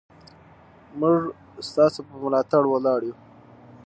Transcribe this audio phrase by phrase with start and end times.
[0.99, 1.19] موږ
[1.69, 3.15] ستاسو په ملاتړ ولاړ یو.